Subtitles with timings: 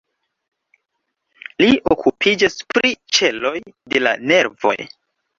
[1.63, 3.53] Li okupiĝas pri ĉeloj
[3.93, 4.73] de la nervoj.